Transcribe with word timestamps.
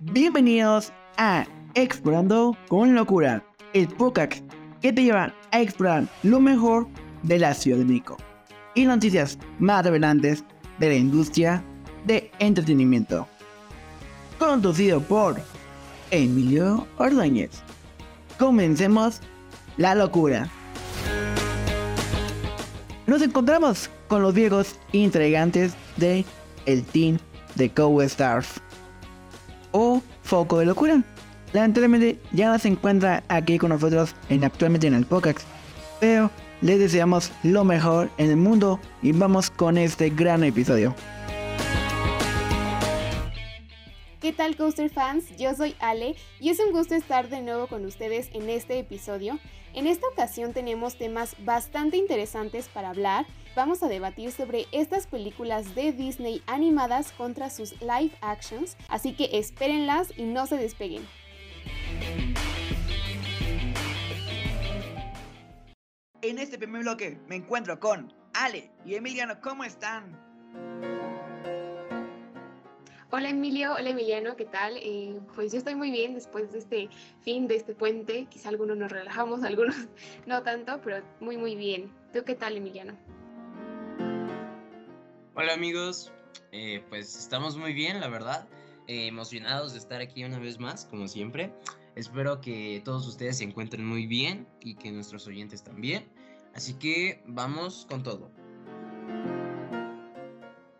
Bienvenidos 0.00 0.92
a 1.16 1.44
Explorando 1.74 2.56
con 2.68 2.94
Locura, 2.94 3.44
el 3.72 3.88
podcast 3.88 4.44
que 4.80 4.92
te 4.92 5.02
lleva 5.02 5.34
a 5.50 5.60
explorar 5.60 6.06
lo 6.22 6.38
mejor 6.38 6.86
de 7.24 7.40
la 7.40 7.54
Ciudad 7.54 7.78
de 7.78 7.84
México 7.84 8.16
y 8.76 8.84
noticias 8.84 9.36
más 9.58 9.84
revelantes 9.84 10.44
de 10.78 10.88
la 10.90 10.94
industria 10.94 11.64
de 12.06 12.30
entretenimiento. 12.38 13.26
Conducido 14.38 15.00
por 15.00 15.40
Emilio 16.12 16.86
Ordóñez. 16.98 17.50
Comencemos 18.38 19.20
la 19.76 19.96
locura. 19.96 20.48
Nos 23.06 23.22
encontramos 23.22 23.90
con 24.08 24.22
los 24.22 24.34
viejos 24.34 24.78
intrigantes 24.92 25.74
de 25.96 26.24
el 26.66 26.84
team 26.84 27.18
de 27.54 27.70
Co-Stars 27.70 28.60
o 29.72 30.02
Foco 30.22 30.58
de 30.58 30.66
Locura. 30.66 31.02
Lamentablemente 31.52 32.18
ya 32.32 32.50
no 32.50 32.58
se 32.58 32.68
encuentra 32.68 33.22
aquí 33.28 33.58
con 33.58 33.70
nosotros 33.70 34.14
en 34.28 34.44
actualmente 34.44 34.86
en 34.86 34.94
el 34.94 35.06
podcast, 35.06 35.46
pero 36.00 36.30
les 36.60 36.78
deseamos 36.78 37.30
lo 37.42 37.64
mejor 37.64 38.10
en 38.18 38.30
el 38.30 38.36
mundo 38.36 38.80
y 39.02 39.12
vamos 39.12 39.50
con 39.50 39.78
este 39.78 40.10
gran 40.10 40.42
episodio. 40.44 40.94
¿Qué 44.24 44.32
tal 44.32 44.56
Coaster 44.56 44.88
fans? 44.88 45.36
Yo 45.36 45.54
soy 45.54 45.76
Ale 45.80 46.16
y 46.40 46.48
es 46.48 46.58
un 46.58 46.72
gusto 46.72 46.94
estar 46.94 47.28
de 47.28 47.42
nuevo 47.42 47.66
con 47.66 47.84
ustedes 47.84 48.30
en 48.32 48.48
este 48.48 48.78
episodio. 48.78 49.38
En 49.74 49.86
esta 49.86 50.06
ocasión 50.08 50.54
tenemos 50.54 50.96
temas 50.96 51.36
bastante 51.44 51.98
interesantes 51.98 52.68
para 52.68 52.88
hablar. 52.88 53.26
Vamos 53.56 53.84
a 53.84 53.88
debatir 53.88 54.32
sobre 54.32 54.66
estas 54.72 55.06
películas 55.06 55.76
de 55.76 55.92
Disney 55.92 56.42
animadas 56.46 57.12
contra 57.12 57.50
sus 57.50 57.80
live 57.80 58.10
actions, 58.20 58.76
así 58.88 59.14
que 59.14 59.28
espérenlas 59.38 60.12
y 60.18 60.24
no 60.24 60.46
se 60.48 60.56
despeguen. 60.56 61.06
En 66.22 66.38
este 66.38 66.58
primer 66.58 66.82
bloque 66.82 67.20
me 67.28 67.36
encuentro 67.36 67.78
con 67.78 68.12
Ale 68.32 68.72
y 68.84 68.96
Emiliano, 68.96 69.40
¿cómo 69.40 69.62
están? 69.62 70.18
Hola 73.12 73.28
Emilio, 73.28 73.74
hola 73.74 73.90
Emiliano, 73.90 74.34
¿qué 74.34 74.46
tal? 74.46 74.76
Eh, 74.78 75.20
pues 75.36 75.52
yo 75.52 75.58
estoy 75.58 75.76
muy 75.76 75.92
bien 75.92 76.14
después 76.14 76.50
de 76.50 76.58
este 76.58 76.88
fin, 77.20 77.46
de 77.46 77.54
este 77.54 77.72
puente. 77.72 78.26
Quizá 78.28 78.48
algunos 78.48 78.76
nos 78.76 78.90
relajamos, 78.90 79.44
algunos 79.44 79.76
no 80.26 80.42
tanto, 80.42 80.80
pero 80.82 81.04
muy 81.20 81.36
muy 81.36 81.54
bien. 81.54 81.92
¿Tú 82.12 82.24
qué 82.24 82.34
tal 82.34 82.56
Emiliano? 82.56 82.94
Hola 85.36 85.52
amigos, 85.54 86.12
eh, 86.52 86.80
pues 86.88 87.16
estamos 87.18 87.56
muy 87.56 87.72
bien, 87.72 87.98
la 87.98 88.06
verdad. 88.06 88.46
Eh, 88.86 89.08
emocionados 89.08 89.72
de 89.72 89.80
estar 89.80 90.00
aquí 90.00 90.22
una 90.22 90.38
vez 90.38 90.60
más, 90.60 90.84
como 90.84 91.08
siempre. 91.08 91.52
Espero 91.96 92.40
que 92.40 92.80
todos 92.84 93.04
ustedes 93.08 93.38
se 93.38 93.44
encuentren 93.44 93.84
muy 93.84 94.06
bien 94.06 94.46
y 94.60 94.76
que 94.76 94.92
nuestros 94.92 95.26
oyentes 95.26 95.64
también. 95.64 96.08
Así 96.54 96.74
que 96.74 97.20
vamos 97.26 97.84
con 97.90 98.04
todo. 98.04 98.30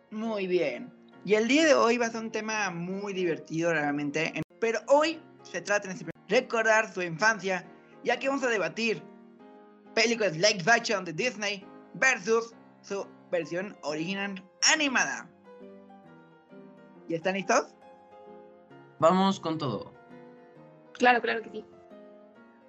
Muy 0.09 0.47
bien. 0.47 0.89
Y 1.25 1.33
el 1.33 1.49
día 1.49 1.65
de 1.65 1.73
hoy 1.73 1.97
va 1.97 2.05
a 2.05 2.11
ser 2.11 2.21
un 2.21 2.31
tema 2.31 2.71
muy 2.71 3.11
divertido 3.11 3.73
realmente. 3.73 4.41
Pero 4.61 4.79
hoy 4.87 5.19
se 5.43 5.59
trata 5.59 5.93
de 5.93 6.05
recordar 6.29 6.93
su 6.93 7.01
infancia, 7.01 7.69
ya 8.05 8.17
que 8.17 8.29
vamos 8.29 8.45
a 8.45 8.47
debatir 8.47 9.03
películas 9.93 10.37
live 10.37 10.63
action 10.65 11.03
de 11.03 11.11
Disney 11.11 11.65
versus 11.95 12.53
su 12.85 13.07
versión 13.31 13.77
original 13.81 14.43
animada. 14.73 15.29
¿Y 17.07 17.15
están 17.15 17.33
listos? 17.33 17.75
Vamos 18.99 19.39
con 19.39 19.57
todo. 19.57 19.93
Claro, 20.93 21.21
claro 21.21 21.41
que 21.43 21.49
sí. 21.49 21.65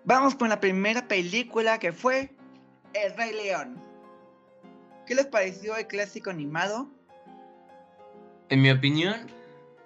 Vamos 0.05 0.35
con 0.35 0.49
la 0.49 0.61
primera 0.61 1.07
película 1.07 1.79
que 1.79 1.93
fue 1.93 2.35
El 2.95 3.17
Rey 3.17 3.33
León. 3.33 3.83
¿Qué 5.07 5.15
les 5.15 5.27
pareció 5.27 5.77
el 5.77 5.87
clásico 5.87 6.31
animado? 6.31 6.89
En 8.49 8.63
mi 8.63 8.71
opinión, 8.71 9.27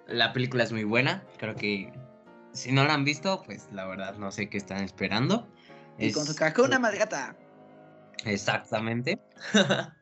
la 0.07 0.33
película 0.33 0.63
es 0.63 0.71
muy 0.71 0.83
buena. 0.83 1.23
Creo 1.37 1.55
que 1.55 1.91
si 2.53 2.71
no 2.71 2.83
la 2.85 2.93
han 2.93 3.05
visto, 3.05 3.41
pues 3.43 3.67
la 3.71 3.85
verdad 3.85 4.15
no 4.15 4.31
sé 4.31 4.49
qué 4.49 4.57
están 4.57 4.83
esperando. 4.83 5.47
Y 5.97 6.11
con 6.11 6.25
su 6.25 6.33
más 6.79 6.97
gata. 6.97 7.35
Exactamente. 8.25 9.19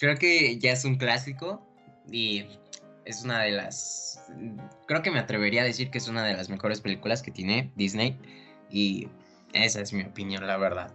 creo 0.00 0.16
que 0.16 0.58
ya 0.58 0.72
es 0.72 0.84
un 0.84 0.96
clásico 0.96 1.62
y 2.10 2.46
es 3.04 3.22
una 3.22 3.42
de 3.42 3.52
las... 3.52 4.24
Creo 4.86 5.02
que 5.02 5.10
me 5.10 5.18
atrevería 5.18 5.60
a 5.62 5.64
decir 5.64 5.90
que 5.90 5.98
es 5.98 6.08
una 6.08 6.24
de 6.24 6.34
las 6.34 6.48
mejores 6.48 6.80
películas 6.80 7.22
que 7.22 7.30
tiene 7.30 7.70
Disney 7.76 8.18
y 8.70 9.08
esa 9.52 9.80
es 9.82 9.92
mi 9.92 10.02
opinión, 10.02 10.46
la 10.46 10.56
verdad. 10.56 10.92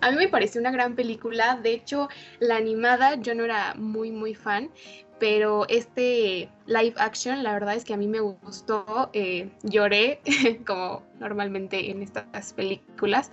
A 0.00 0.10
mí 0.10 0.16
me 0.16 0.28
pareció 0.28 0.60
una 0.60 0.70
gran 0.70 0.94
película, 0.94 1.58
de 1.62 1.72
hecho 1.72 2.08
la 2.40 2.56
animada 2.56 3.16
yo 3.16 3.34
no 3.34 3.44
era 3.44 3.74
muy 3.74 4.10
muy 4.10 4.34
fan, 4.34 4.70
pero 5.18 5.66
este 5.68 6.50
live 6.66 6.94
action 6.96 7.42
la 7.42 7.52
verdad 7.52 7.74
es 7.74 7.84
que 7.84 7.94
a 7.94 7.96
mí 7.96 8.08
me 8.08 8.20
gustó, 8.20 9.10
eh, 9.12 9.50
lloré 9.62 10.20
como 10.66 11.02
normalmente 11.18 11.90
en 11.90 12.02
estas 12.02 12.52
películas, 12.52 13.30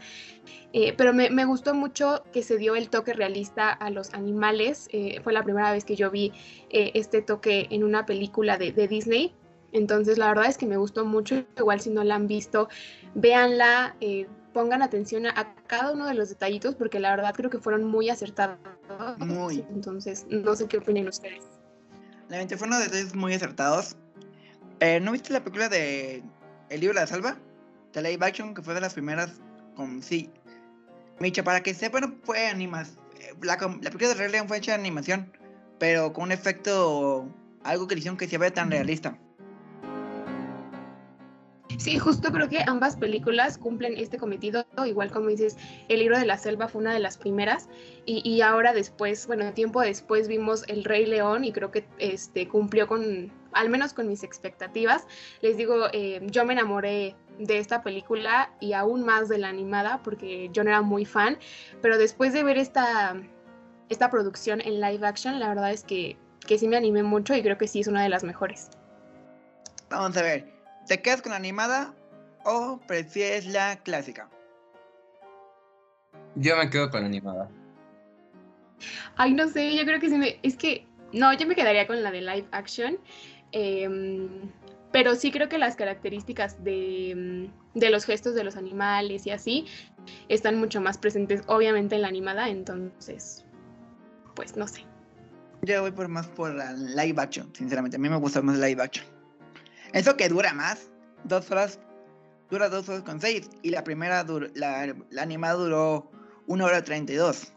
eh, 0.74 0.94
pero 0.96 1.13
me, 1.13 1.46
gustó 1.46 1.74
mucho 1.74 2.24
que 2.31 2.44
se 2.44 2.58
dio 2.58 2.75
el 2.75 2.90
toque 2.90 3.13
realista 3.13 3.72
a 3.72 3.90
los 3.90 4.13
animales, 4.13 4.88
eh, 4.91 5.19
fue 5.22 5.34
la 5.34 5.44
primera 5.44 5.72
vez 5.72 5.84
que 5.84 5.96
yo 5.96 6.12
vi 6.12 6.31
este 6.69 7.22
toque 7.22 7.68
en 7.72 7.84
una 7.84 8.06
película 8.06 8.58
de, 8.58 8.72
de 8.72 8.88
Disney. 8.88 9.34
Entonces 9.73 10.18
la 10.18 10.28
verdad 10.28 10.47
es 10.47 10.58
que 10.58 10.66
me 10.66 10.78
gustó 10.78 11.06
mucho, 11.06 11.44
igual 11.58 11.79
si 11.79 11.90
no 11.90 12.03
la 12.03 12.16
han 12.16 12.28
visto, 12.28 12.69
véanla, 13.16 13.96
pongan 14.54 14.82
atención 14.82 15.26
a, 15.26 15.56
cada 15.68 15.92
uno 15.92 16.06
de 16.06 16.14
los 16.14 16.30
detallitos 16.30 16.76
porque 16.76 17.00
la 17.00 17.16
verdad 17.16 17.34
creo 17.36 17.50
que 17.50 17.60
fueron 17.60 17.84
muy 17.84 18.10
acertados. 18.10 18.58
Muy. 19.18 19.66
Entonces, 19.74 20.26
no 20.30 20.56
sé 20.56 20.68
qué 20.68 20.78
opinan 20.78 21.08
ustedes. 21.08 21.44
La 22.30 22.38
mente 22.38 22.58
fueron 22.58 22.80
detalles 22.80 23.16
muy 23.16 23.34
acertados. 23.34 23.96
Eh, 24.80 25.00
¿No 25.00 25.12
viste 25.12 25.34
la 25.34 25.44
película 25.44 25.70
de 25.70 26.24
El 26.70 26.80
libro 26.82 26.96
de 26.96 27.02
la 27.02 27.08
salva? 27.08 27.38
De 27.94 28.02
live 28.02 28.26
action, 28.26 28.54
que 28.54 28.62
fue 28.62 28.74
de 28.74 28.82
las 28.82 28.94
primeras 28.94 29.42
con 29.76 30.02
sí. 30.02 30.30
Micha, 31.20 31.44
para 31.44 31.62
que 31.62 31.74
sepan, 31.74 32.20
fue 32.24 32.48
animación. 32.48 32.98
Eh, 33.20 33.34
la, 33.42 33.56
la, 33.56 33.92
película 33.92 34.10
de 34.10 34.14
Rey 34.16 34.32
León 34.32 34.48
fue 34.48 34.58
hecha 34.58 34.72
de 34.72 34.80
animación, 34.80 35.32
pero 35.78 36.14
con 36.14 36.26
un 36.26 36.32
efecto, 36.32 37.28
algo 37.64 37.88
que 37.88 37.96
hicieron 37.96 38.18
que 38.18 38.28
se 38.28 38.38
vea 38.38 38.52
tan 38.52 38.72
realista. 38.72 39.18
Sí, 41.81 41.97
justo 41.97 42.31
creo 42.31 42.47
que 42.47 42.64
ambas 42.68 42.96
películas 42.96 43.58
cumplen 43.58 43.97
este 43.97 44.19
cometido, 44.19 44.64
igual 44.86 45.09
como 45.09 45.30
dices, 45.30 45.58
El 45.90 45.97
libro 45.97 46.19
de 46.19 46.28
la 46.28 46.38
selva 46.38 46.68
fue 46.68 46.80
una 46.80 46.94
de 46.94 47.00
las 47.00 47.18
primeras 47.18 47.69
y, 48.06 48.40
ahora 48.42 48.72
después, 48.72 49.25
bueno, 49.25 49.52
tiempo 49.53 49.81
después 49.81 50.28
vimos 50.28 50.64
El 50.68 50.84
Rey 50.84 51.08
León 51.08 51.44
y 51.44 51.52
creo 51.52 51.72
que 51.72 51.88
este, 51.97 52.47
cumplió 52.47 52.86
con, 52.86 53.31
al 53.53 53.70
menos 53.72 53.94
con 53.94 54.08
mis 54.08 54.22
expectativas. 54.22 55.08
Les 55.41 55.58
digo, 55.58 55.88
eh, 55.91 56.22
yo 56.30 56.46
me 56.46 56.53
enamoré 56.53 57.16
de 57.40 57.58
esta 57.58 57.81
película 57.81 58.53
y 58.59 58.74
aún 58.74 59.03
más 59.03 59.28
de 59.28 59.40
la 59.40 59.50
animada 59.50 60.03
porque 60.03 60.52
yo 60.53 60.64
no 60.64 60.70
era 60.70 60.84
muy 60.84 61.06
fan, 61.06 61.40
pero 61.81 61.97
después 61.97 62.31
de 62.31 62.44
ver 62.44 62.59
esta, 62.59 63.20
esta 63.90 64.12
producción 64.12 64.62
en 64.62 64.81
live 64.81 65.08
action, 65.08 65.40
la 65.40 65.47
verdad 65.47 65.72
es 65.72 65.84
que, 65.84 66.16
que 66.46 66.59
sí 66.59 66.68
me 66.68 66.78
animé 66.78 67.02
mucho 67.02 67.34
y 67.34 67.41
creo 67.41 67.58
que 67.58 67.68
sí 67.68 67.80
es 67.80 67.88
una 67.88 68.03
de 68.03 68.09
las 68.09 68.24
mejores. 68.24 68.70
Vamos 69.90 70.16
a 70.16 70.22
ver, 70.22 70.51
¿Te 70.88 71.02
quedas 71.02 71.22
con 71.22 71.31
la 71.31 71.38
animada 71.38 71.94
o 72.46 72.80
prefieres 72.88 73.46
la 73.46 73.78
clásica? 73.78 74.30
Yo 76.36 76.56
me 76.58 76.69
quedo 76.69 76.90
con 76.90 77.02
la 77.02 77.08
animada. 77.08 77.50
Ay, 79.16 79.34
no 79.34 79.47
sé, 79.47 79.75
yo 79.75 79.84
creo 79.86 80.00
que 80.00 80.09
sí 80.09 80.18
me... 80.18 80.40
Es 80.44 80.56
que, 80.56 80.88
no, 81.14 81.34
yo 81.34 81.46
me 81.46 81.56
quedaría 81.56 81.88
con 81.88 82.02
la 82.02 82.12
de 82.12 82.22
live 82.22 82.47
action. 82.52 82.97
Em, 83.52 84.50
pero 84.91 85.16
sí 85.16 85.32
creo 85.32 85.50
que 85.50 85.58
las 85.58 85.76
características 85.76 86.64
de, 86.64 87.50
de, 87.73 87.90
los 87.90 88.06
gestos 88.06 88.34
de 88.34 88.44
los 88.44 88.56
animales 88.56 89.26
y 89.26 89.32
así 89.32 89.66
están 90.29 90.58
mucho 90.58 90.82
más 90.82 90.97
presentes, 90.97 91.44
obviamente, 91.47 91.96
en 91.96 92.02
la 92.02 92.08
animada. 92.08 92.50
Entonces, 92.50 93.46
pues 94.35 94.56
no 94.56 94.67
sé. 94.67 94.85
Yo 95.64 95.82
voy 95.82 95.91
por 95.91 96.08
más 96.08 96.28
por 96.28 96.56
la 96.56 96.73
live 96.73 97.22
action, 97.22 97.53
sinceramente. 97.53 97.97
A 97.97 98.00
mí 98.00 98.09
me 98.09 98.17
gusta 98.17 98.41
más 98.41 98.58
live 98.58 98.82
action. 98.82 99.06
Eso 99.93 100.16
que 100.16 100.29
dura 100.29 100.53
más, 100.53 100.90
dos 101.26 101.49
horas, 101.52 101.79
dura 102.49 102.70
dos 102.70 102.88
horas 102.90 103.03
con 103.03 103.20
seis. 103.20 103.49
Y 103.61 103.72
la 103.72 103.84
primera, 103.84 104.26
la, 104.53 104.96
animada 105.20 105.55
duró 105.55 106.09
una 106.47 106.66
hora 106.66 106.84
treinta 106.84 107.14
y 107.14 107.16
dos. 107.16 107.53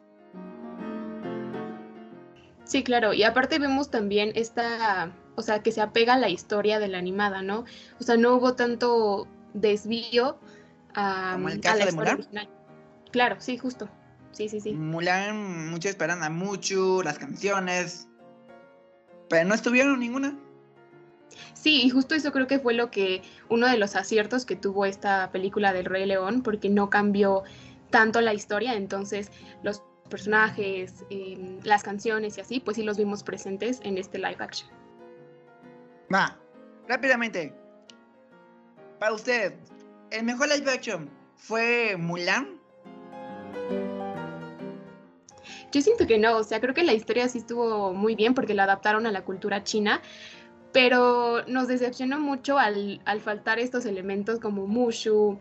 Sí, 2.64 2.82
claro. 2.82 3.12
Y 3.12 3.22
aparte 3.22 3.58
vemos 3.58 3.90
también 3.90 4.32
esta, 4.34 5.12
o 5.36 5.42
sea, 5.42 5.62
que 5.62 5.70
se 5.70 5.80
apega 5.80 6.14
a 6.14 6.18
la 6.18 6.28
historia 6.28 6.78
de 6.78 6.88
la 6.88 6.98
animada, 6.98 7.42
¿no? 7.42 7.64
O 8.00 8.02
sea, 8.02 8.16
no 8.16 8.34
hubo 8.34 8.54
tanto 8.54 9.28
desvío 9.52 10.38
a, 10.94 11.32
Como 11.34 11.50
el 11.50 11.60
caso 11.60 11.78
la 11.78 11.86
de 11.86 11.92
Mulan. 11.92 12.14
Original. 12.14 12.48
Claro, 13.12 13.36
sí, 13.38 13.58
justo. 13.58 13.88
Sí, 14.32 14.48
sí, 14.48 14.60
sí. 14.60 14.72
Mulan, 14.72 15.70
muchos 15.70 15.90
esperan 15.90 16.24
a 16.24 16.30
mucho, 16.30 17.02
las 17.02 17.18
canciones. 17.18 18.08
Pero 19.28 19.46
no 19.48 19.54
estuvieron 19.54 20.00
ninguna. 20.00 20.36
Sí, 21.52 21.82
y 21.82 21.90
justo 21.90 22.14
eso 22.14 22.32
creo 22.32 22.46
que 22.46 22.58
fue 22.58 22.74
lo 22.74 22.90
que 22.90 23.22
uno 23.48 23.66
de 23.68 23.76
los 23.76 23.96
aciertos 23.96 24.44
que 24.44 24.56
tuvo 24.56 24.86
esta 24.86 25.30
película 25.30 25.72
del 25.72 25.86
Rey 25.86 26.06
León, 26.06 26.42
porque 26.42 26.68
no 26.68 26.90
cambió 26.90 27.42
tanto 27.90 28.20
la 28.20 28.34
historia, 28.34 28.74
entonces 28.74 29.30
los 29.62 29.82
personajes, 30.08 31.04
em, 31.10 31.60
las 31.62 31.82
canciones 31.82 32.38
y 32.38 32.40
así, 32.40 32.60
pues 32.60 32.76
sí 32.76 32.82
los 32.82 32.96
vimos 32.96 33.22
presentes 33.22 33.80
en 33.82 33.98
este 33.98 34.18
live 34.18 34.36
action. 34.38 34.68
Va, 36.12 36.38
rápidamente. 36.88 37.54
Para 38.98 39.12
usted, 39.12 39.54
¿el 40.10 40.24
mejor 40.24 40.48
live 40.48 40.70
action 40.70 41.10
fue 41.36 41.96
Mulan? 41.96 42.60
Yo 45.72 45.82
siento 45.82 46.06
que 46.06 46.18
no, 46.18 46.36
o 46.36 46.44
sea, 46.44 46.60
creo 46.60 46.72
que 46.72 46.84
la 46.84 46.92
historia 46.92 47.28
sí 47.28 47.38
estuvo 47.38 47.92
muy 47.92 48.14
bien 48.14 48.34
porque 48.34 48.54
la 48.54 48.62
adaptaron 48.62 49.06
a 49.06 49.12
la 49.12 49.24
cultura 49.24 49.64
china, 49.64 50.00
pero 50.74 51.46
nos 51.46 51.68
decepcionó 51.68 52.18
mucho 52.18 52.58
al, 52.58 53.00
faltar 53.22 53.60
estos 53.60 53.86
elementos 53.86 54.40
como 54.40 54.66
Mushu, 54.66 55.38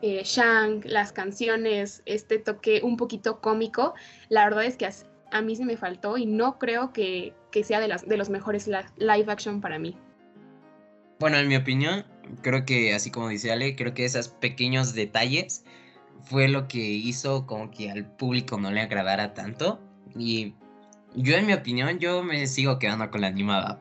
eh, 0.00 0.22
Shang, 0.24 0.82
las 0.84 1.10
canciones, 1.10 2.02
este 2.06 2.38
toque 2.38 2.80
un 2.84 2.96
poquito 2.96 3.40
cómico. 3.40 3.94
La 4.28 4.44
verdad 4.44 4.64
es 4.64 4.76
que 4.76 4.88
a, 5.32 5.42
mí 5.42 5.56
se 5.56 5.64
me 5.64 5.76
faltó 5.76 6.16
y 6.16 6.26
no 6.26 6.60
creo 6.60 6.92
que, 6.92 7.34
sea 7.64 7.80
de, 7.80 7.88
las, 7.88 8.06
de 8.06 8.16
los 8.16 8.30
mejores 8.30 8.68
live 8.68 9.24
action 9.26 9.60
para 9.60 9.80
mí. 9.80 9.98
Bueno, 11.18 11.38
en 11.38 11.48
mi 11.48 11.56
opinión, 11.56 12.04
creo 12.42 12.64
que 12.64 12.94
así 12.94 13.10
como 13.10 13.28
dice 13.28 13.50
Ale, 13.50 13.74
creo 13.74 13.92
que 13.92 14.04
esos 14.04 14.28
pequeños 14.28 14.94
detalles 14.94 15.64
fue 16.22 16.46
lo 16.46 16.68
que 16.68 16.78
hizo 16.78 17.44
como 17.48 17.72
que 17.72 17.90
al 17.90 18.06
público 18.06 18.56
no 18.56 18.70
le 18.70 18.82
agradara 18.82 19.34
tanto. 19.34 19.80
Y 20.16 20.54
yo 21.16 21.34
en 21.34 21.46
mi 21.46 21.54
opinión, 21.54 21.98
yo 21.98 22.22
me 22.22 22.46
sigo 22.46 22.78
quedando 22.78 23.10
con 23.10 23.22
la 23.22 23.26
animada. 23.26 23.80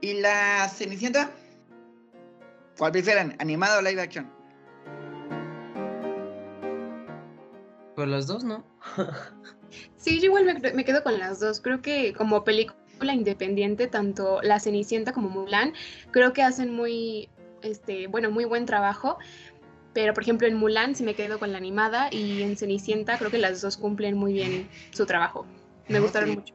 ¿Y 0.00 0.14
la 0.14 0.68
Cenicienta? 0.68 1.30
¿Cuál 2.78 2.92
prefieren? 2.92 3.36
¿Animada 3.38 3.78
o 3.78 3.82
live 3.82 4.00
action? 4.00 4.30
Pues 7.94 8.08
las 8.08 8.26
dos, 8.26 8.42
¿no? 8.42 8.64
sí, 9.96 10.18
yo 10.20 10.26
igual 10.26 10.58
me, 10.74 10.84
quedo 10.84 11.02
con 11.02 11.18
las 11.18 11.40
dos. 11.40 11.60
Creo 11.60 11.82
que 11.82 12.14
como 12.14 12.44
película 12.44 13.12
independiente, 13.12 13.88
tanto 13.88 14.40
La 14.42 14.58
Cenicienta 14.58 15.12
como 15.12 15.28
Mulan, 15.28 15.74
creo 16.10 16.32
que 16.32 16.42
hacen 16.42 16.72
muy, 16.72 17.28
este, 17.60 18.06
bueno, 18.06 18.30
muy 18.30 18.46
buen 18.46 18.64
trabajo. 18.64 19.18
Pero, 19.92 20.14
por 20.14 20.22
ejemplo, 20.22 20.46
en 20.46 20.54
Mulan 20.54 20.94
sí 20.94 21.02
me 21.02 21.14
quedo 21.14 21.38
con 21.38 21.52
la 21.52 21.58
animada 21.58 22.08
y 22.10 22.42
en 22.42 22.56
Cenicienta 22.56 23.18
creo 23.18 23.30
que 23.30 23.38
las 23.38 23.60
dos 23.60 23.76
cumplen 23.76 24.16
muy 24.16 24.32
bien 24.32 24.70
su 24.92 25.04
trabajo. 25.04 25.44
Me 25.88 26.00
gustaron 26.00 26.30
mucho. 26.30 26.54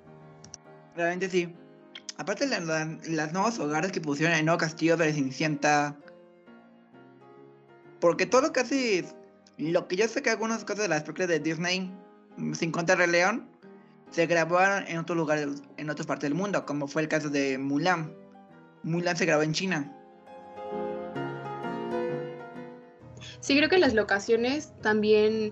Realmente 0.95 1.29
sí. 1.29 1.53
Aparte 2.17 2.47
de 2.47 2.59
las 3.09 3.33
nuevos 3.33 3.59
hogares 3.59 3.91
que 3.91 3.99
pusieron 3.99 4.33
en 4.33 4.39
el 4.39 4.45
nuevo 4.45 4.57
castillo 4.57 4.95
de 4.95 5.13
Cenicienta. 5.13 5.95
Porque 7.99 8.25
todo 8.25 8.41
lo 8.41 8.53
que 8.53 8.61
hace. 8.61 9.05
Lo 9.57 9.87
que 9.87 9.95
yo 9.95 10.07
sé 10.07 10.21
que 10.21 10.29
algunas 10.29 10.63
cosas 10.63 10.83
de 10.83 10.87
las 10.89 11.03
películas 11.03 11.29
de 11.29 11.39
Disney, 11.39 11.91
sin 12.53 12.71
contar 12.71 12.99
el 12.99 13.11
León, 13.11 13.47
se 14.11 14.25
grabaron 14.27 14.85
en 14.87 14.97
otros 14.97 15.17
lugares, 15.17 15.47
en 15.77 15.89
otras 15.89 16.05
partes 16.05 16.29
del 16.29 16.37
mundo, 16.37 16.65
como 16.65 16.87
fue 16.87 17.01
el 17.01 17.07
caso 17.07 17.29
de 17.29 17.57
Mulan. 17.57 18.13
Mulan 18.83 19.15
se 19.15 19.25
grabó 19.25 19.43
en 19.43 19.53
China. 19.53 19.91
Sí, 23.39 23.55
creo 23.55 23.69
que 23.69 23.77
las 23.77 23.93
locaciones 23.93 24.73
también 24.81 25.51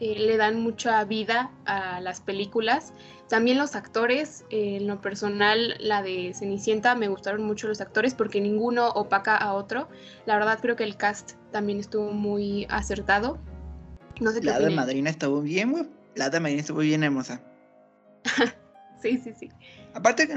eh, 0.00 0.16
le 0.16 0.36
dan 0.36 0.60
mucha 0.60 1.02
vida 1.04 1.50
a 1.64 2.00
las 2.00 2.20
películas. 2.20 2.92
También 3.28 3.58
los 3.58 3.74
actores, 3.74 4.44
eh, 4.48 4.76
en 4.76 4.86
lo 4.86 5.00
personal, 5.00 5.74
la 5.80 6.02
de 6.02 6.32
Cenicienta, 6.34 6.94
me 6.94 7.08
gustaron 7.08 7.42
mucho 7.42 7.66
los 7.66 7.80
actores 7.80 8.14
porque 8.14 8.40
ninguno 8.40 8.88
opaca 8.90 9.36
a 9.36 9.54
otro. 9.54 9.88
La 10.24 10.38
verdad 10.38 10.60
creo 10.62 10.76
que 10.76 10.84
el 10.84 10.96
cast 10.96 11.32
también 11.50 11.80
estuvo 11.80 12.12
muy 12.12 12.66
acertado. 12.70 13.38
No 14.20 14.30
sé 14.30 14.42
La 14.42 14.60
de 14.60 14.70
Madrina 14.70 15.10
estuvo 15.10 15.42
bien, 15.42 15.72
güey. 15.72 15.88
La 16.14 16.30
de 16.30 16.40
Madrina 16.40 16.60
estuvo 16.60 16.78
bien 16.78 17.02
hermosa. 17.02 17.42
sí, 19.02 19.18
sí, 19.18 19.32
sí. 19.38 19.50
Aparte 19.94 20.28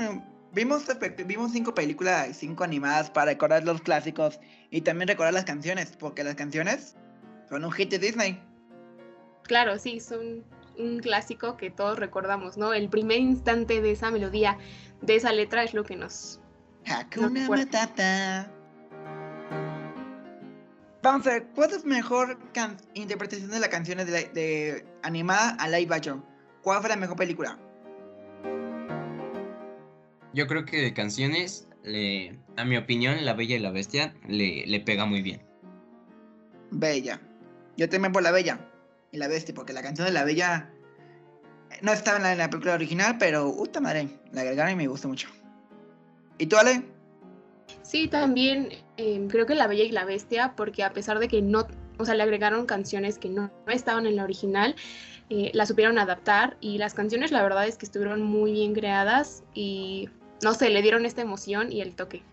vimos, 0.53 0.83
vimos 1.25 1.51
cinco 1.51 1.75
películas, 1.75 2.35
cinco 2.35 2.63
animadas 2.63 3.11
para 3.11 3.31
recordar 3.31 3.63
los 3.63 3.81
clásicos 3.81 4.39
y 4.71 4.81
también 4.81 5.07
recordar 5.07 5.33
las 5.33 5.45
canciones, 5.45 5.95
porque 5.97 6.23
las 6.23 6.35
canciones 6.35 6.95
son 7.47 7.63
un 7.63 7.71
hit 7.71 7.91
de 7.91 7.99
Disney 7.99 8.50
claro, 9.51 9.77
sí, 9.77 9.99
son 9.99 10.45
un 10.77 10.99
clásico 10.99 11.57
que 11.57 11.69
todos 11.69 11.99
recordamos, 11.99 12.55
¿no? 12.55 12.73
El 12.73 12.87
primer 12.87 13.19
instante 13.19 13.81
de 13.81 13.91
esa 13.91 14.09
melodía, 14.09 14.57
de 15.01 15.17
esa 15.17 15.33
letra 15.33 15.65
es 15.65 15.73
lo 15.73 15.83
que 15.83 15.97
nos... 15.97 16.39
Hakuna 16.85 17.49
Matata. 17.49 18.49
Vamos 21.03 21.27
a 21.27 21.31
ver, 21.31 21.47
¿cuál 21.53 21.71
es 21.71 21.83
mejor 21.83 22.39
interpretación 22.93 23.51
de 23.51 23.59
las 23.59 23.67
canciones 23.67 24.07
de, 24.07 24.85
animada 25.03 25.49
a 25.59 25.67
live 25.67 25.93
action? 25.93 26.23
¿Cuál 26.61 26.79
fue 26.79 26.87
la 26.87 26.95
mejor 26.95 27.17
película? 27.17 27.59
Yo 30.33 30.47
creo 30.47 30.63
que 30.63 30.81
de 30.81 30.93
canciones, 30.93 31.67
a 32.55 32.63
mi 32.63 32.77
opinión, 32.77 33.25
La 33.25 33.33
Bella 33.33 33.57
y 33.57 33.59
la 33.59 33.71
Bestia 33.71 34.13
le, 34.29 34.65
le 34.65 34.79
pega 34.79 35.05
muy 35.05 35.21
bien. 35.21 35.41
Bella. 36.71 37.19
Yo 37.75 37.89
también 37.89 38.13
por 38.13 38.23
La 38.23 38.31
Bella 38.31 38.70
y 39.11 39.17
la 39.17 39.27
bestia, 39.27 39.53
porque 39.53 39.73
la 39.73 39.81
canción 39.81 40.07
de 40.07 40.13
la 40.13 40.23
bella 40.23 40.69
no 41.81 41.93
estaba 41.93 42.31
en 42.31 42.37
la, 42.37 42.49
película 42.49 42.73
original, 42.73 43.17
pero 43.17 43.55
puta 43.55 43.79
madre, 43.79 44.09
la 44.31 44.41
agregaron 44.41 44.73
y 44.73 44.75
me 44.75 44.87
gustó 44.87 45.07
mucho. 45.07 45.29
¿Y 46.37 46.45
tú, 46.47 46.57
Ale? 46.57 46.83
Sí, 47.83 48.07
también 48.07 48.69
em, 48.97 49.27
creo 49.27 49.45
que 49.45 49.55
La 49.55 49.67
Bella 49.67 49.83
y 49.83 49.91
la 49.91 50.05
Bestia, 50.05 50.53
porque 50.55 50.83
a 50.83 50.93
pesar 50.93 51.19
de 51.19 51.27
que 51.27 51.41
no, 51.41 51.67
o 51.97 52.05
sea, 52.05 52.15
le 52.15 52.23
agregaron 52.23 52.65
canciones 52.65 53.17
que 53.17 53.29
no, 53.29 53.51
estaban 53.67 54.05
en 54.05 54.15
la 54.15 54.23
original, 54.23 54.75
eh, 55.29 55.51
la 55.53 55.65
supieron 55.65 55.97
adaptar 55.97 56.57
y 56.59 56.77
las 56.77 56.93
canciones 56.93 57.31
la 57.31 57.41
verdad 57.41 57.67
es 57.67 57.77
que 57.77 57.85
estuvieron 57.85 58.21
muy 58.21 58.51
bien 58.51 58.73
creadas 58.73 59.43
y 59.53 60.09
no 60.43 60.53
sé, 60.53 60.69
le 60.69 60.81
dieron 60.81 61.05
esta 61.05 61.21
emoción 61.21 61.71
y 61.71 61.81
el 61.81 61.95
toque. 61.95 62.23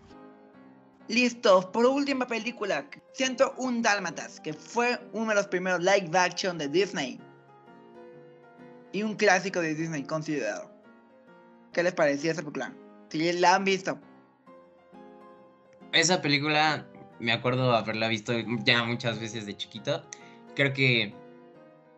Listo, 1.09 1.73
por 1.73 1.87
última 1.87 2.27
película, 2.27 2.85
Siento 3.13 3.55
un 3.57 3.83
Dálmatas, 3.83 4.39
que 4.39 4.53
fue 4.53 5.01
uno 5.13 5.31
de 5.31 5.35
los 5.35 5.49
primeros 5.49 5.81
live 5.81 6.17
action 6.17 6.57
de 6.59 6.69
Disney. 6.69 7.19
Y 8.93 9.03
un 9.03 9.17
clásico 9.17 9.61
de 9.61 9.75
Disney 9.75 10.05
considerado. 10.05 10.71
¿Qué 11.73 11.83
les 11.83 11.95
parecía 11.95 12.33
esa 12.33 12.43
película? 12.43 12.73
Si 13.09 13.33
la 13.33 13.57
han 13.57 13.65
visto. 13.65 13.99
Esa 15.93 16.21
película, 16.21 16.87
me 17.19 17.33
acuerdo 17.33 17.75
haberla 17.75 18.07
visto 18.09 18.35
ya 18.65 18.85
muchas 18.85 19.19
veces 19.19 19.47
de 19.47 19.57
chiquito. 19.57 20.05
Creo 20.55 20.73
que 20.73 21.15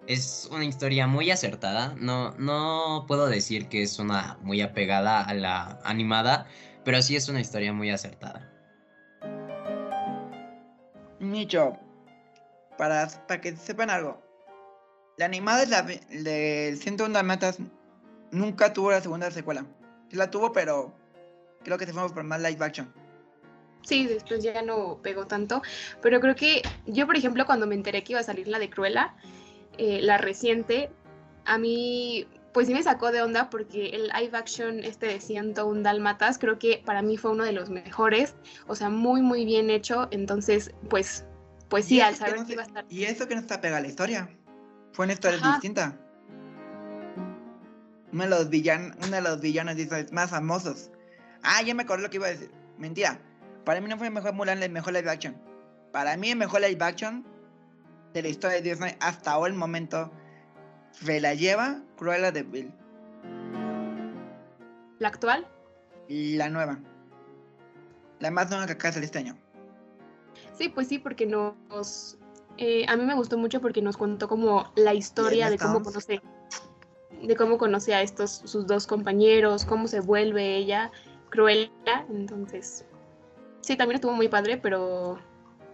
es 0.06 0.48
una 0.52 0.64
historia 0.64 1.06
muy 1.06 1.30
acertada. 1.30 1.94
No, 1.98 2.30
no 2.38 3.04
puedo 3.06 3.26
decir 3.26 3.68
que 3.68 3.82
es 3.82 3.98
una 3.98 4.38
muy 4.42 4.60
apegada 4.60 5.22
a 5.22 5.34
la 5.34 5.80
animada, 5.84 6.46
pero 6.84 7.02
sí 7.02 7.16
es 7.16 7.28
una 7.28 7.40
historia 7.40 7.72
muy 7.72 7.90
acertada. 7.90 8.49
Nicho, 11.20 11.76
para, 12.76 13.08
para 13.28 13.40
que 13.40 13.54
sepan 13.54 13.90
algo, 13.90 14.20
la 15.20 15.26
animada 15.26 15.60
de, 15.60 15.66
la, 15.66 15.82
de 15.82 16.78
101 16.80 17.12
Dalmatas 17.12 17.58
nunca 18.30 18.72
tuvo 18.72 18.90
la 18.90 19.02
segunda 19.02 19.30
secuela. 19.30 19.66
Sí 20.08 20.16
la 20.16 20.30
tuvo, 20.30 20.50
pero 20.52 20.94
creo 21.62 21.76
que 21.76 21.86
se 21.86 21.92
fue 21.92 22.08
por 22.08 22.24
más 22.24 22.40
live 22.40 22.64
action. 22.64 22.92
Sí, 23.82 24.06
después 24.06 24.42
ya 24.42 24.62
no 24.62 24.98
pegó 25.02 25.26
tanto. 25.26 25.60
Pero 26.00 26.20
creo 26.20 26.34
que 26.34 26.62
yo, 26.86 27.06
por 27.06 27.16
ejemplo, 27.16 27.44
cuando 27.44 27.66
me 27.66 27.74
enteré 27.74 28.02
que 28.02 28.14
iba 28.14 28.20
a 28.20 28.24
salir 28.24 28.48
la 28.48 28.58
de 28.58 28.70
Cruella, 28.70 29.14
eh, 29.76 30.00
la 30.02 30.16
reciente, 30.16 30.90
a 31.44 31.58
mí 31.58 32.26
pues 32.52 32.66
sí 32.66 32.74
me 32.74 32.82
sacó 32.82 33.12
de 33.12 33.22
onda 33.22 33.50
porque 33.50 33.90
el 33.90 34.08
live 34.08 34.36
action 34.36 34.80
este 34.80 35.06
de 35.06 35.20
101 35.20 35.82
Dálmatas 35.82 36.38
creo 36.38 36.58
que 36.58 36.82
para 36.84 37.02
mí 37.02 37.16
fue 37.16 37.30
uno 37.30 37.44
de 37.44 37.52
los 37.52 37.70
mejores, 37.70 38.34
o 38.66 38.74
sea, 38.74 38.90
muy 38.90 39.22
muy 39.22 39.44
bien 39.44 39.70
hecho, 39.70 40.08
entonces 40.10 40.72
pues 40.88 41.24
pues 41.70 41.84
sí, 41.84 42.00
al 42.00 42.16
saber 42.16 42.44
que, 42.44 42.52
iba 42.52 42.62
a 42.62 42.66
estar... 42.66 42.84
Y 42.88 43.04
eso 43.04 43.28
que 43.28 43.36
no 43.36 43.40
está 43.40 43.60
pegada 43.60 43.80
la 43.80 43.86
historia, 43.86 44.28
fue 44.92 45.04
una 45.04 45.12
historia 45.12 45.38
distinta. 45.38 45.96
Uno 48.12 48.24
de 48.24 48.28
los 48.28 48.50
villanos, 48.50 48.96
uno 49.06 49.16
de 49.16 49.22
los 49.22 49.40
villanos 49.40 49.76
más 50.10 50.30
famosos. 50.30 50.90
Ah, 51.44 51.62
ya 51.62 51.72
me 51.74 51.84
acordé 51.84 52.02
lo 52.02 52.10
que 52.10 52.16
iba 52.16 52.26
a 52.26 52.30
decir. 52.30 52.50
Mentira. 52.76 53.20
Para 53.64 53.80
mí 53.80 53.88
no 53.88 53.96
fue 53.96 54.08
el 54.08 54.12
mejor 54.12 54.32
Mulan, 54.32 54.60
el 54.64 54.72
mejor 54.72 54.94
live 54.94 55.08
action. 55.08 55.40
Para 55.92 56.16
mí 56.16 56.30
el 56.30 56.36
mejor 56.36 56.60
live 56.60 56.84
action 56.84 57.24
de 58.12 58.22
la 58.22 58.28
historia 58.28 58.60
de 58.60 58.68
Disney 58.68 58.96
hasta 58.98 59.30
ahora 59.30 59.52
el 59.52 59.58
momento 59.58 60.10
se 60.90 61.20
la 61.20 61.34
lleva 61.34 61.82
Cruella 62.00 62.32
de 62.32 62.42
Bill. 62.42 62.72
¿La 64.98 65.08
actual? 65.08 65.46
La 66.08 66.48
nueva. 66.48 66.78
La 68.20 68.30
más 68.30 68.48
nueva 68.48 68.64
que 68.64 68.72
acaba 68.72 68.98
de 68.98 69.04
este 69.04 69.18
año. 69.18 69.36
Sí, 70.54 70.70
pues 70.70 70.88
sí, 70.88 70.98
porque 70.98 71.26
nos... 71.26 72.16
Eh, 72.56 72.86
a 72.88 72.96
mí 72.96 73.04
me 73.04 73.14
gustó 73.14 73.36
mucho 73.36 73.60
porque 73.60 73.82
nos 73.82 73.98
contó 73.98 74.28
como 74.28 74.72
la 74.76 74.94
historia 74.94 75.50
de 75.50 75.58
cómo 75.58 75.82
conoce... 75.82 76.22
de 77.22 77.36
cómo 77.36 77.58
conoce 77.58 77.94
a 77.94 78.00
estos 78.00 78.30
sus 78.30 78.66
dos 78.66 78.86
compañeros, 78.86 79.66
cómo 79.66 79.86
se 79.86 80.00
vuelve 80.00 80.56
ella 80.56 80.90
Cruella. 81.28 82.06
Entonces, 82.08 82.86
sí, 83.60 83.76
también 83.76 83.96
estuvo 83.96 84.12
muy 84.12 84.28
padre, 84.28 84.56
pero 84.56 85.18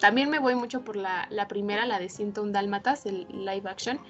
también 0.00 0.28
me 0.28 0.40
voy 0.40 0.56
mucho 0.56 0.83
por 0.85 0.97
la, 0.97 1.28
la 1.30 1.47
primera, 1.47 1.87
la 1.87 2.00
de 2.00 2.09
101 2.09 2.50
Dálmatas, 2.50 3.06
el 3.06 3.28
live 3.30 3.71
action. 3.71 4.00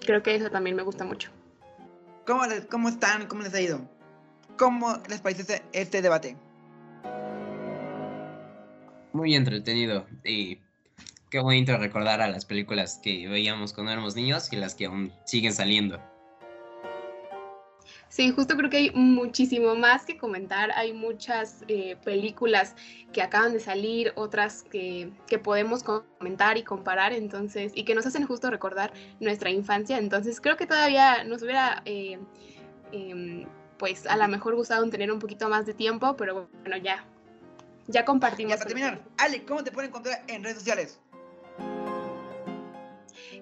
Creo 0.00 0.22
que 0.22 0.34
eso 0.34 0.50
también 0.50 0.76
me 0.76 0.82
gusta 0.82 1.04
mucho. 1.06 1.30
¿Cómo, 2.28 2.44
les- 2.44 2.66
cómo 2.66 2.90
están? 2.90 3.26
¿Cómo 3.26 3.40
les 3.40 3.54
ha 3.54 3.60
ido? 3.62 3.80
¿Cómo 4.58 4.98
les 5.08 5.22
parece 5.22 5.40
este, 5.40 5.62
este 5.72 6.02
debate? 6.02 6.36
Muy 9.14 9.34
entretenido 9.34 10.06
y 10.22 10.58
qué 11.30 11.38
bonito 11.40 11.74
recordar 11.78 12.20
a 12.20 12.28
las 12.28 12.44
películas 12.44 13.00
que 13.02 13.26
veíamos 13.28 13.72
cuando 13.72 13.92
éramos 13.92 14.14
niños 14.14 14.52
y 14.52 14.56
las 14.56 14.74
que 14.74 14.84
aún 14.84 15.10
siguen 15.24 15.54
saliendo. 15.54 16.02
Sí, 18.08 18.30
justo 18.32 18.56
creo 18.56 18.70
que 18.70 18.78
hay 18.78 18.90
muchísimo 18.92 19.74
más 19.74 20.04
que 20.04 20.16
comentar. 20.16 20.70
Hay 20.72 20.92
muchas 20.92 21.64
eh, 21.68 21.96
películas 22.04 22.74
que 23.12 23.20
acaban 23.20 23.52
de 23.52 23.60
salir, 23.60 24.12
otras 24.16 24.62
que, 24.62 25.12
que 25.26 25.38
podemos 25.38 25.82
comentar 25.82 26.56
y 26.56 26.62
comparar, 26.62 27.12
entonces, 27.12 27.72
y 27.74 27.84
que 27.84 27.94
nos 27.94 28.06
hacen 28.06 28.26
justo 28.26 28.50
recordar 28.50 28.92
nuestra 29.20 29.50
infancia. 29.50 29.98
Entonces, 29.98 30.40
creo 30.40 30.56
que 30.56 30.66
todavía 30.66 31.22
nos 31.24 31.42
hubiera, 31.42 31.82
eh, 31.84 32.18
em, 32.92 33.46
pues, 33.78 34.06
a 34.06 34.16
lo 34.16 34.26
mejor 34.28 34.54
gustado 34.54 34.88
tener 34.88 35.12
un 35.12 35.18
poquito 35.18 35.48
más 35.50 35.66
de 35.66 35.74
tiempo, 35.74 36.16
pero 36.16 36.48
bueno, 36.62 36.78
ya, 36.78 37.04
ya 37.88 38.06
compartimos. 38.06 38.54
Y 38.54 38.56
para 38.56 38.68
terminar, 38.68 39.02
Ale, 39.18 39.44
¿cómo 39.44 39.62
te 39.62 39.70
pueden 39.70 39.90
encontrar 39.90 40.24
en 40.28 40.42
redes 40.42 40.56
sociales? 40.56 40.98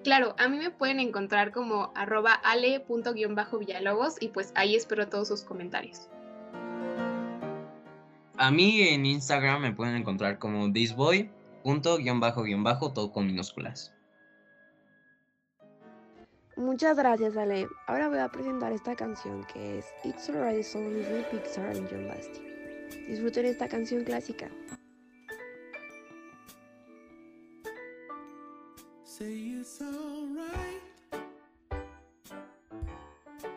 Claro, 0.07 0.35
a 0.37 0.47
mí 0.47 0.57
me 0.57 0.71
pueden 0.71 1.01
encontrar 1.01 1.51
como 1.51 1.91
arroba 1.93 2.31
ale.villalobos 2.31 4.15
y 4.21 4.29
pues 4.29 4.53
ahí 4.55 4.73
espero 4.73 5.09
todos 5.09 5.27
sus 5.27 5.41
comentarios. 5.41 6.07
A 8.37 8.49
mí 8.49 8.83
en 8.83 9.05
Instagram 9.05 9.63
me 9.63 9.73
pueden 9.73 9.97
encontrar 9.97 10.39
como 10.39 10.71
thisboy, 10.71 11.29
punto, 11.61 11.97
guion 11.97 12.21
bajo, 12.21 12.43
guion 12.43 12.63
bajo, 12.63 12.93
todo 12.93 13.11
con 13.11 13.27
minúsculas. 13.27 13.93
Muchas 16.55 16.95
gracias, 16.95 17.35
Ale. 17.35 17.67
Ahora 17.87 18.07
voy 18.07 18.19
a 18.19 18.29
presentar 18.29 18.71
esta 18.71 18.95
canción 18.95 19.43
que 19.53 19.79
es 19.79 19.87
It's 20.05 20.29
Alright 20.29 20.65
de 20.65 21.25
Pixar 21.31 21.75
and 21.75 21.85
John 21.91 22.07
Lasting. 22.07 22.45
Disfruten 23.09 23.45
esta 23.45 23.67
canción 23.67 24.05
clásica. 24.05 24.47
Say 29.17 29.33
it's 29.59 29.81
alright. 29.81 30.83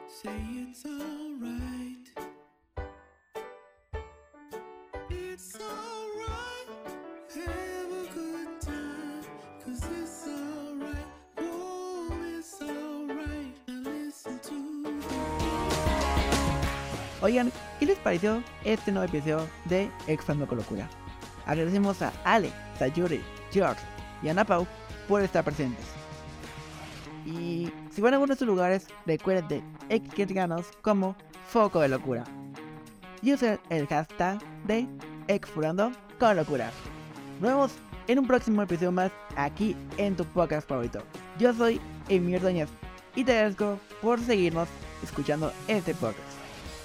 Say 0.08 0.40
it's 0.56 0.86
alright. 0.86 2.08
It's 5.10 5.58
alright. 5.60 6.68
Have 7.34 7.92
a 7.92 8.14
good 8.14 8.60
time. 8.62 9.22
Cause 9.62 9.84
it's 10.00 10.26
alright. 10.28 11.06
Oh, 11.36 12.08
it's 12.38 12.62
alright. 12.62 13.52
Now 13.68 13.90
listen 13.90 14.38
to 14.38 14.56
Oigan, 17.20 17.52
¿qué 17.78 17.84
les 17.84 17.98
pareció 17.98 18.42
este 18.64 18.92
nuevo 18.92 19.06
episodio 19.06 19.46
de 19.66 19.90
Expando 20.06 20.48
con 20.48 20.56
Locura? 20.56 20.88
Agradecemos 21.44 22.00
a 22.00 22.14
Ale, 22.24 22.50
Sayuri, 22.78 23.20
George 23.52 23.82
y 24.22 24.30
Ana 24.30 24.46
Pau 24.46 24.66
por 25.10 25.22
estar 25.22 25.42
presentes. 25.42 25.84
Y 27.26 27.68
si 27.90 28.00
van 28.00 28.14
a 28.14 28.16
alguno 28.16 28.28
de 28.28 28.34
estos 28.34 28.46
lugares, 28.46 28.86
recuerden 29.04 29.48
de 29.48 29.62
etiquetarnos 29.88 30.68
como 30.82 31.16
Foco 31.48 31.80
de 31.80 31.88
Locura. 31.88 32.22
Y 33.20 33.32
usar 33.32 33.60
el 33.70 33.88
hashtag 33.88 34.38
de 34.64 34.86
Explorando 35.26 35.90
con 36.20 36.36
Locura. 36.36 36.70
Nos 37.40 37.50
vemos 37.50 37.72
en 38.06 38.20
un 38.20 38.26
próximo 38.28 38.62
episodio 38.62 38.92
más 38.92 39.10
aquí 39.34 39.76
en 39.96 40.14
tu 40.14 40.24
podcast 40.26 40.68
favorito. 40.68 41.00
Yo 41.40 41.52
soy 41.54 41.80
Emir 42.08 42.36
Ordóñez 42.36 42.68
y 43.16 43.24
te 43.24 43.32
agradezco 43.32 43.80
por 44.00 44.20
seguirnos 44.20 44.68
escuchando 45.02 45.52
este 45.66 45.92
podcast. 45.94 46.20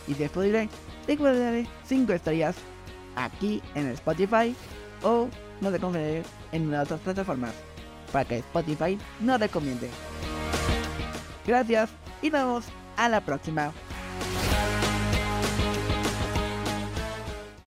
Y 0.07 0.15
si 0.15 0.23
es 0.23 0.31
posible, 0.31 0.67
recuerda 1.07 1.39
darle 1.39 1.67
5 1.85 2.11
estrellas 2.11 2.55
aquí 3.15 3.61
en 3.75 3.85
Spotify 3.89 4.55
o 5.03 5.27
no 5.61 5.71
te 5.71 5.79
confundir 5.79 6.23
en 6.51 6.71
de 6.71 6.79
otras 6.79 6.99
plataformas 7.01 7.53
para 8.11 8.25
que 8.25 8.37
Spotify 8.37 8.97
no 9.19 9.37
recomiende. 9.37 9.89
Gracias 11.45 11.89
y 12.21 12.29
nos 12.29 12.41
vemos 12.41 12.65
a 12.97 13.09
la 13.09 13.21
próxima. 13.21 13.71